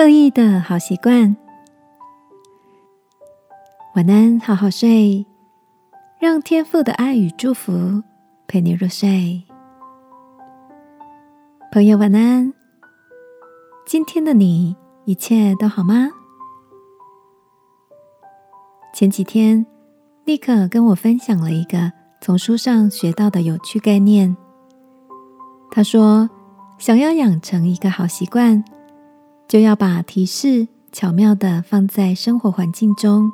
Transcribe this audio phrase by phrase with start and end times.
[0.00, 1.36] 刻意的好习惯。
[3.94, 5.26] 晚安，好好睡，
[6.18, 8.02] 让天父的爱与祝福
[8.46, 9.44] 陪你入睡。
[11.70, 12.50] 朋友，晚安。
[13.84, 16.08] 今天的你一切都好吗？
[18.94, 19.66] 前几天，
[20.24, 24.34] 立刻跟我分享了一个从书上学到的有趣概念。
[25.70, 26.30] 他说，
[26.78, 28.64] 想要养成一个好习惯。
[29.50, 33.32] 就要把提示巧妙的放在生活环境中，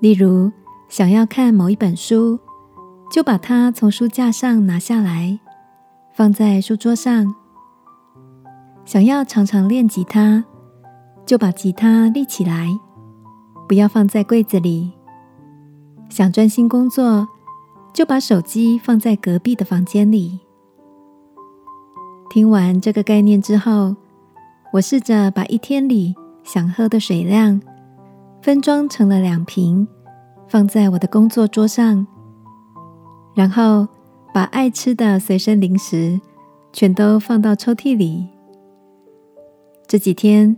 [0.00, 0.50] 例如
[0.88, 2.38] 想要看某一本书，
[3.12, 5.38] 就把它从书架上拿下来，
[6.14, 7.34] 放在书桌上；
[8.86, 10.42] 想要常常练吉他，
[11.26, 12.70] 就把吉他立起来，
[13.68, 14.90] 不要放在柜子里；
[16.08, 17.28] 想专心工作，
[17.92, 20.40] 就把手机放在隔壁的房间里。
[22.30, 23.94] 听完这个概念之后，
[24.76, 27.58] 我试着把一天里想喝的水量
[28.42, 29.88] 分装成了两瓶，
[30.48, 32.06] 放在我的工作桌上，
[33.34, 33.88] 然后
[34.34, 36.20] 把爱吃的随身零食
[36.74, 38.28] 全都放到抽屉里。
[39.86, 40.54] 这几天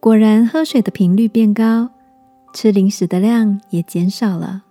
[0.00, 1.90] 果然喝水的频率变高，
[2.54, 4.62] 吃零食的量也减少了。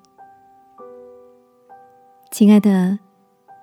[2.32, 2.98] 亲爱的，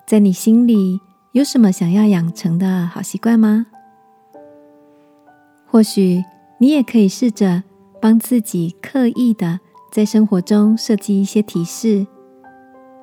[0.06, 1.00] 在你心里
[1.32, 3.66] 有什么想要养成的好习惯吗？
[5.74, 6.22] 或许
[6.58, 7.64] 你也可以试着
[8.00, 9.58] 帮自己刻意的
[9.90, 12.06] 在生活中设计一些提示，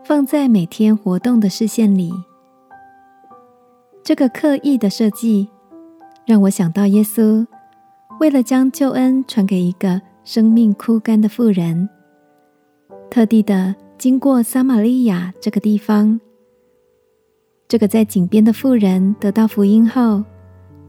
[0.05, 2.13] 放在每天活动的视线里。
[4.01, 5.49] 这个刻意的设计
[6.25, 7.45] 让我想到耶稣
[8.21, 11.89] 为了将救恩传给一个生命枯干的妇人，
[13.09, 16.17] 特地的经过撒玛利亚这个地方。
[17.67, 20.23] 这个在井边的妇人得到福音后，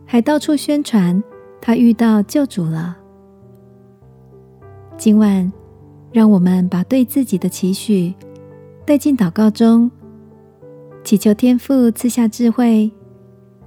[0.06, 1.20] 还到处宣传。
[1.64, 2.96] 他遇到救主了。
[4.98, 5.50] 今晚，
[6.10, 8.12] 让我们把对自己的期许
[8.84, 9.88] 带进祷告中，
[11.04, 12.90] 祈求天父赐下智慧，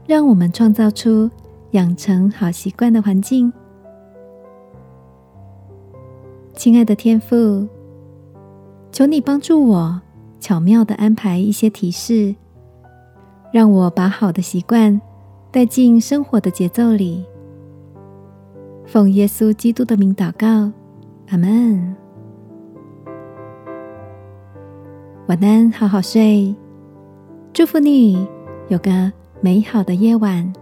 [0.05, 1.31] 让我们创造出
[1.71, 3.51] 养成好习惯的环境。
[6.53, 7.65] 亲爱的天父，
[8.91, 10.01] 求你帮助我
[10.41, 12.35] 巧妙的安排一些提示，
[13.53, 14.99] 让我把好的习惯
[15.49, 17.25] 带进生活的节奏里。
[18.85, 20.71] 奉耶稣基督的名祷告，
[21.29, 21.95] 阿门。
[25.27, 26.55] 晚安，好好睡，
[27.51, 28.27] 祝福你
[28.67, 30.53] 有个美好的夜晚。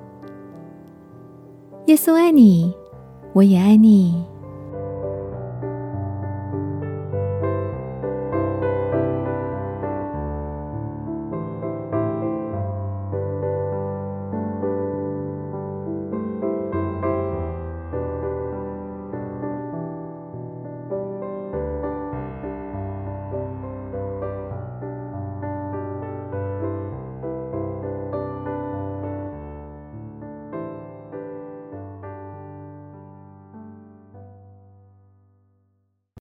[1.88, 2.74] 耶稣爱你，
[3.34, 4.24] 我也爱你。